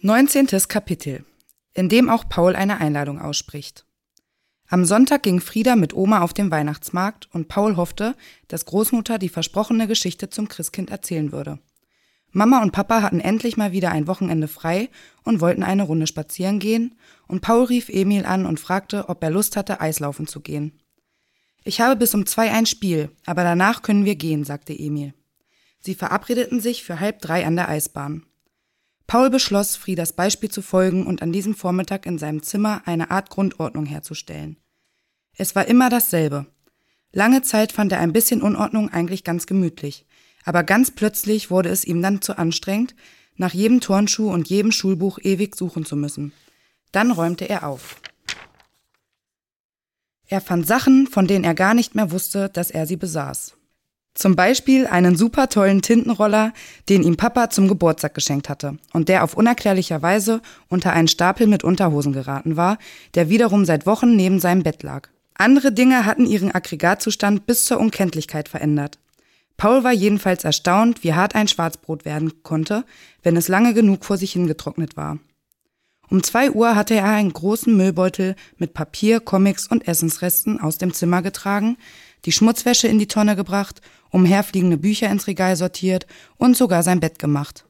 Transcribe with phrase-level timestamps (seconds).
[0.00, 0.46] 19.
[0.68, 1.24] Kapitel,
[1.74, 3.84] in dem auch Paul eine Einladung ausspricht.
[4.68, 8.14] Am Sonntag ging Frieda mit Oma auf den Weihnachtsmarkt und Paul hoffte,
[8.46, 11.58] dass Großmutter die versprochene Geschichte zum Christkind erzählen würde.
[12.30, 14.88] Mama und Papa hatten endlich mal wieder ein Wochenende frei
[15.24, 16.94] und wollten eine Runde spazieren gehen,
[17.26, 20.78] und Paul rief Emil an und fragte, ob er Lust hatte, Eislaufen zu gehen.
[21.64, 25.12] Ich habe bis um zwei ein Spiel, aber danach können wir gehen, sagte Emil.
[25.80, 28.27] Sie verabredeten sich für halb drei an der Eisbahn.
[29.08, 33.30] Paul beschloss, Friedas Beispiel zu folgen und an diesem Vormittag in seinem Zimmer eine Art
[33.30, 34.58] Grundordnung herzustellen.
[35.34, 36.44] Es war immer dasselbe.
[37.10, 40.04] Lange Zeit fand er ein bisschen Unordnung eigentlich ganz gemütlich,
[40.44, 42.94] aber ganz plötzlich wurde es ihm dann zu anstrengend,
[43.36, 46.34] nach jedem Turnschuh und jedem Schulbuch ewig suchen zu müssen.
[46.92, 48.02] Dann räumte er auf.
[50.26, 53.57] Er fand Sachen, von denen er gar nicht mehr wusste, dass er sie besaß.
[54.18, 56.52] Zum Beispiel einen super tollen Tintenroller,
[56.88, 61.46] den ihm Papa zum Geburtstag geschenkt hatte und der auf unerklärlicher Weise unter einen Stapel
[61.46, 62.78] mit Unterhosen geraten war,
[63.14, 65.08] der wiederum seit Wochen neben seinem Bett lag.
[65.34, 68.98] Andere Dinge hatten ihren Aggregatzustand bis zur Unkenntlichkeit verändert.
[69.56, 72.84] Paul war jedenfalls erstaunt, wie hart ein Schwarzbrot werden konnte,
[73.22, 75.20] wenn es lange genug vor sich hingetrocknet war.
[76.10, 80.94] Um zwei Uhr hatte er einen großen Müllbeutel mit Papier, Comics und Essensresten aus dem
[80.94, 81.76] Zimmer getragen,
[82.24, 83.80] die Schmutzwäsche in die Tonne gebracht,
[84.10, 87.64] umherfliegende Bücher ins Regal sortiert und sogar sein Bett gemacht.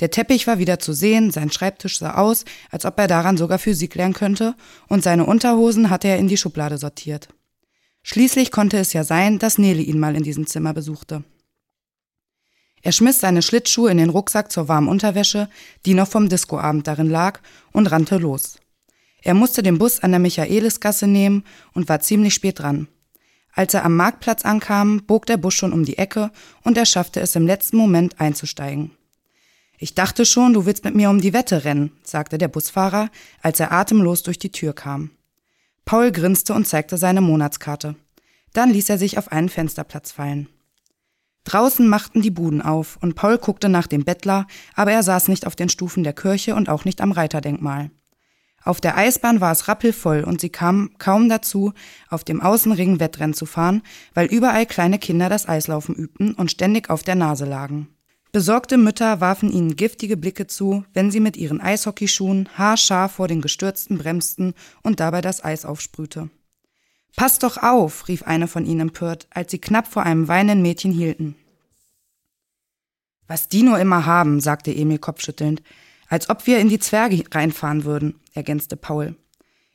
[0.00, 3.58] Der Teppich war wieder zu sehen, sein Schreibtisch sah aus, als ob er daran sogar
[3.58, 4.54] Physik lernen könnte,
[4.88, 7.28] und seine Unterhosen hatte er in die Schublade sortiert.
[8.02, 11.22] Schließlich konnte es ja sein, dass Nele ihn mal in diesem Zimmer besuchte.
[12.82, 15.50] Er schmiss seine Schlittschuhe in den Rucksack zur warmen Unterwäsche,
[15.84, 17.40] die noch vom Discoabend darin lag,
[17.72, 18.56] und rannte los.
[19.22, 22.88] Er musste den Bus an der Michaelisgasse nehmen und war ziemlich spät dran.
[23.52, 26.30] Als er am Marktplatz ankam, bog der Bus schon um die Ecke
[26.62, 28.92] und er schaffte es im letzten Moment einzusteigen.
[29.78, 33.08] Ich dachte schon, du willst mit mir um die Wette rennen, sagte der Busfahrer,
[33.40, 35.10] als er atemlos durch die Tür kam.
[35.86, 37.96] Paul grinste und zeigte seine Monatskarte.
[38.52, 40.48] Dann ließ er sich auf einen Fensterplatz fallen.
[41.44, 45.46] Draußen machten die Buden auf und Paul guckte nach dem Bettler, aber er saß nicht
[45.46, 47.90] auf den Stufen der Kirche und auch nicht am Reiterdenkmal.
[48.62, 51.72] Auf der Eisbahn war es rappelvoll und sie kam kaum dazu,
[52.08, 53.82] auf dem Außenring Wettrennen zu fahren,
[54.12, 57.88] weil überall kleine Kinder das Eislaufen übten und ständig auf der Nase lagen.
[58.32, 63.40] Besorgte Mütter warfen ihnen giftige Blicke zu, wenn sie mit ihren Eishockeyschuhen haarscharf vor den
[63.40, 66.30] Gestürzten bremsten und dabei das Eis aufsprühte.
[67.16, 70.92] Pass doch auf, rief eine von ihnen empört, als sie knapp vor einem weinenden Mädchen
[70.92, 71.34] hielten.
[73.26, 75.62] Was die nur immer haben, sagte Emil kopfschüttelnd.
[76.08, 79.16] Als ob wir in die Zwerge reinfahren würden, ergänzte Paul.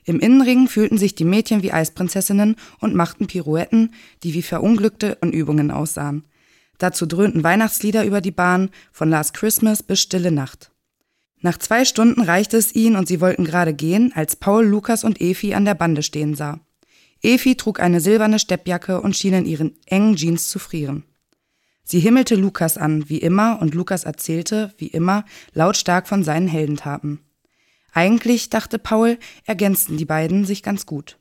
[0.03, 3.93] Im Innenring fühlten sich die Mädchen wie Eisprinzessinnen und machten Pirouetten,
[4.23, 6.25] die wie verunglückte und Übungen aussahen.
[6.77, 10.71] Dazu dröhnten Weihnachtslieder über die Bahn, von Last Christmas bis Stille Nacht.
[11.41, 15.21] Nach zwei Stunden reichte es ihnen und sie wollten gerade gehen, als Paul, Lukas und
[15.21, 16.59] Efi an der Bande stehen sah.
[17.21, 21.03] Efi trug eine silberne Steppjacke und schien in ihren engen Jeans zu frieren.
[21.83, 27.19] Sie himmelte Lukas an, wie immer, und Lukas erzählte, wie immer, lautstark von seinen Heldentaten.
[27.95, 31.17] Eigentlich, dachte Paul, ergänzten die beiden sich ganz gut.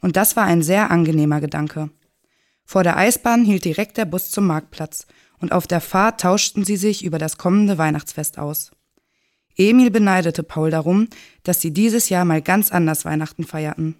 [0.00, 1.90] Und das war ein sehr angenehmer Gedanke.
[2.64, 5.08] Vor der Eisbahn hielt direkt der Bus zum Marktplatz,
[5.40, 8.70] und auf der Fahrt tauschten sie sich über das kommende Weihnachtsfest aus.
[9.56, 11.08] Emil beneidete Paul darum,
[11.42, 13.96] dass sie dieses Jahr mal ganz anders Weihnachten feierten.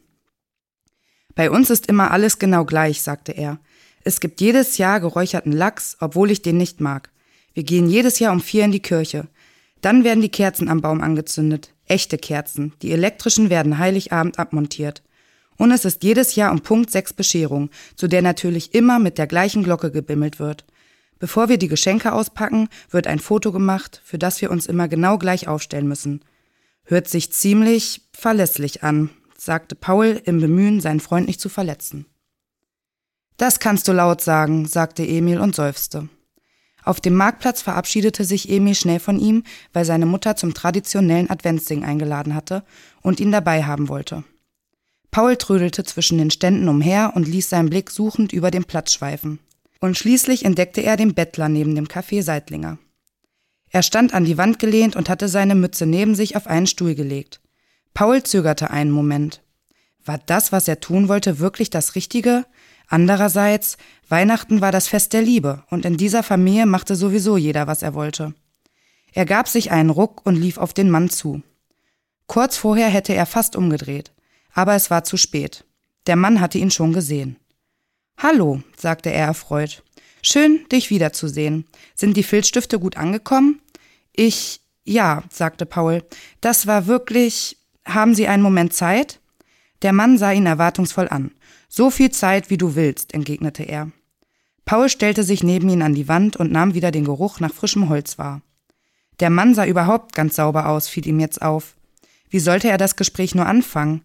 [1.35, 3.59] Bei uns ist immer alles genau gleich, sagte er.
[4.05, 7.11] Es gibt jedes Jahr geräucherten Lachs, obwohl ich den nicht mag.
[7.53, 9.27] Wir gehen jedes Jahr um vier in die Kirche.
[9.81, 11.75] Dann werden die Kerzen am Baum angezündet.
[11.93, 12.73] Echte Kerzen.
[12.81, 15.03] Die elektrischen werden Heiligabend abmontiert.
[15.59, 19.27] Und es ist jedes Jahr um Punkt sechs Bescherung, zu der natürlich immer mit der
[19.27, 20.65] gleichen Glocke gebimmelt wird.
[21.19, 25.19] Bevor wir die Geschenke auspacken, wird ein Foto gemacht, für das wir uns immer genau
[25.19, 26.25] gleich aufstellen müssen.
[26.85, 32.07] Hört sich ziemlich verlässlich an, sagte Paul im Bemühen, seinen Freund nicht zu verletzen.
[33.37, 36.09] Das kannst du laut sagen, sagte Emil und seufzte.
[36.85, 41.85] Auf dem Marktplatz verabschiedete sich Emil schnell von ihm, weil seine Mutter zum traditionellen Adventssing
[41.85, 42.65] eingeladen hatte
[43.03, 44.25] und ihn dabei haben wollte.
[45.11, 49.39] Paul trödelte zwischen den Ständen umher und ließ seinen Blick suchend über den Platz schweifen.
[49.79, 52.79] Und schließlich entdeckte er den Bettler neben dem Café Seitlinger.
[53.71, 56.95] Er stand an die Wand gelehnt und hatte seine Mütze neben sich auf einen Stuhl
[56.95, 57.41] gelegt.
[57.95, 59.43] Paul zögerte einen Moment.
[60.05, 62.45] War das, was er tun wollte, wirklich das Richtige?
[62.93, 63.79] Andererseits,
[64.11, 67.95] Weihnachten war das Fest der Liebe und in dieser Familie machte sowieso jeder, was er
[67.95, 68.35] wollte.
[69.15, 71.43] Er gab sich einen Ruck und lief auf den Mann zu.
[72.27, 74.13] Kurz vorher hätte er fast umgedreht,
[74.53, 75.65] aber es war zu spät.
[76.07, 77.37] Der Mann hatte ihn schon gesehen.
[78.19, 79.83] Hallo, sagte er erfreut.
[80.21, 81.65] Schön, dich wiederzusehen.
[81.95, 83.63] Sind die Filzstifte gut angekommen?
[84.13, 86.05] Ich, Ja, sagte Paul,
[86.43, 87.57] das war wirklich.
[87.87, 89.19] Haben Sie einen Moment Zeit?
[89.81, 91.31] Der Mann sah ihn erwartungsvoll an.
[91.75, 93.91] So viel Zeit, wie du willst, entgegnete er.
[94.67, 97.89] Paul stellte sich neben ihn an die Wand und nahm wieder den Geruch nach frischem
[97.89, 98.43] Holz wahr.
[99.21, 101.75] Der Mann sah überhaupt ganz sauber aus, fiel ihm jetzt auf.
[102.29, 104.03] Wie sollte er das Gespräch nur anfangen?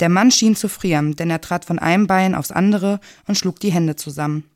[0.00, 3.60] Der Mann schien zu frieren, denn er trat von einem Bein aufs andere und schlug
[3.60, 4.50] die Hände zusammen.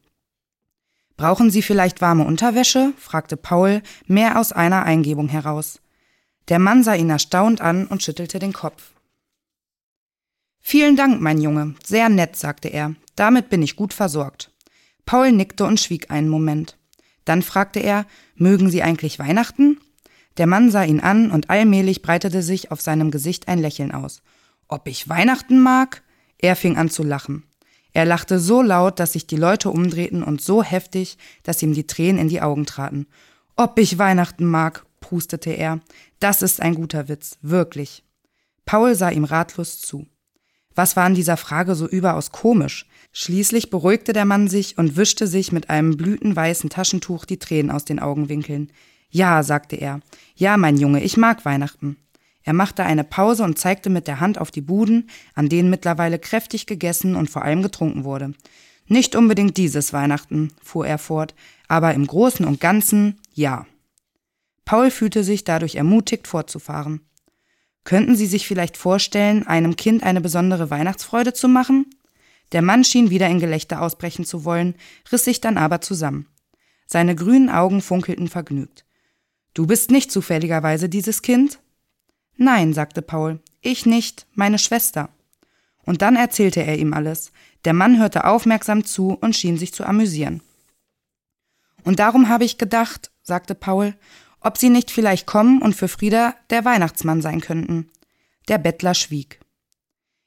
[1.16, 2.92] Brauchen Sie vielleicht warme Unterwäsche?
[2.98, 5.78] fragte Paul, mehr aus einer Eingebung heraus.
[6.48, 8.94] Der Mann sah ihn erstaunt an und schüttelte den Kopf.
[10.70, 12.94] Vielen Dank, mein Junge, sehr nett, sagte er.
[13.16, 14.52] Damit bin ich gut versorgt.
[15.06, 16.76] Paul nickte und schwieg einen Moment.
[17.24, 18.04] Dann fragte er,
[18.34, 19.80] mögen Sie eigentlich Weihnachten?
[20.36, 24.20] Der Mann sah ihn an und allmählich breitete sich auf seinem Gesicht ein Lächeln aus.
[24.68, 26.02] Ob ich Weihnachten mag?
[26.36, 27.44] Er fing an zu lachen.
[27.94, 31.86] Er lachte so laut, dass sich die Leute umdrehten und so heftig, dass ihm die
[31.86, 33.06] Tränen in die Augen traten.
[33.56, 35.80] Ob ich Weihnachten mag, prustete er.
[36.20, 38.04] Das ist ein guter Witz, wirklich.
[38.66, 40.06] Paul sah ihm ratlos zu.
[40.78, 42.86] Was war an dieser Frage so überaus komisch?
[43.12, 47.84] Schließlich beruhigte der Mann sich und wischte sich mit einem blütenweißen Taschentuch die Tränen aus
[47.84, 48.70] den Augenwinkeln.
[49.10, 49.98] Ja, sagte er.
[50.36, 51.96] Ja, mein Junge, ich mag Weihnachten.
[52.44, 56.20] Er machte eine Pause und zeigte mit der Hand auf die Buden, an denen mittlerweile
[56.20, 58.34] kräftig gegessen und vor allem getrunken wurde.
[58.86, 61.34] Nicht unbedingt dieses Weihnachten, fuhr er fort,
[61.66, 63.66] aber im Großen und Ganzen ja.
[64.64, 67.00] Paul fühlte sich dadurch ermutigt, fortzufahren.
[67.84, 71.86] Könnten Sie sich vielleicht vorstellen, einem Kind eine besondere Weihnachtsfreude zu machen?
[72.52, 74.74] Der Mann schien wieder in Gelächter ausbrechen zu wollen,
[75.12, 76.26] riss sich dann aber zusammen.
[76.86, 78.84] Seine grünen Augen funkelten vergnügt.
[79.54, 81.58] Du bist nicht zufälligerweise dieses Kind?
[82.36, 85.10] Nein, sagte Paul, ich nicht, meine Schwester.
[85.84, 87.32] Und dann erzählte er ihm alles.
[87.64, 90.42] Der Mann hörte aufmerksam zu und schien sich zu amüsieren.
[91.84, 93.94] Und darum habe ich gedacht, sagte Paul,
[94.40, 97.90] ob sie nicht vielleicht kommen und für Frieda der Weihnachtsmann sein könnten.
[98.48, 99.40] Der Bettler schwieg.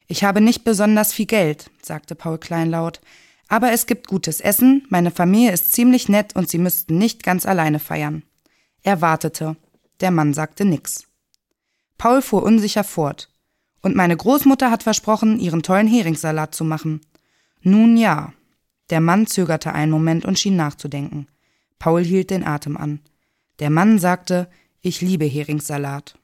[0.08, 3.00] Ich habe nicht besonders viel Geld, sagte Paul kleinlaut,
[3.48, 7.46] aber es gibt gutes Essen, meine Familie ist ziemlich nett und sie müssten nicht ganz
[7.46, 8.24] alleine feiern.
[8.82, 9.58] Er wartete.
[10.00, 11.06] Der Mann sagte nix.
[11.98, 13.30] Paul fuhr unsicher fort.
[13.82, 17.02] Und meine Großmutter hat versprochen, ihren tollen Heringssalat zu machen.
[17.62, 18.34] Nun ja.
[18.90, 21.28] Der Mann zögerte einen Moment und schien nachzudenken.
[21.78, 23.02] Paul hielt den Atem an.
[23.60, 24.50] Der Mann sagte,
[24.82, 26.18] ich liebe Heringssalat.